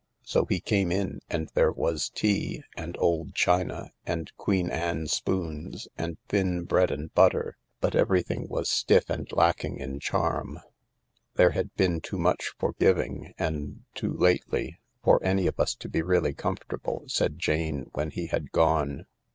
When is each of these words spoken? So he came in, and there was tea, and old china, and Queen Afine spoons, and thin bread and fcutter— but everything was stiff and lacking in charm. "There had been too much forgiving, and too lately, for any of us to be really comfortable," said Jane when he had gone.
So 0.23 0.45
he 0.45 0.59
came 0.59 0.91
in, 0.91 1.19
and 1.29 1.49
there 1.53 1.71
was 1.71 2.09
tea, 2.09 2.63
and 2.75 2.97
old 2.97 3.35
china, 3.35 3.91
and 4.03 4.35
Queen 4.35 4.69
Afine 4.71 5.05
spoons, 5.07 5.87
and 5.95 6.17
thin 6.27 6.63
bread 6.65 6.89
and 6.89 7.13
fcutter— 7.13 7.51
but 7.81 7.93
everything 7.93 8.47
was 8.49 8.67
stiff 8.67 9.11
and 9.11 9.31
lacking 9.31 9.77
in 9.77 9.99
charm. 9.99 10.59
"There 11.35 11.51
had 11.51 11.75
been 11.75 12.01
too 12.01 12.17
much 12.17 12.51
forgiving, 12.57 13.35
and 13.37 13.83
too 13.93 14.17
lately, 14.17 14.79
for 15.03 15.23
any 15.23 15.45
of 15.45 15.59
us 15.59 15.75
to 15.75 15.87
be 15.87 16.01
really 16.01 16.33
comfortable," 16.33 17.03
said 17.05 17.37
Jane 17.37 17.85
when 17.93 18.09
he 18.09 18.25
had 18.25 18.51
gone. 18.51 19.05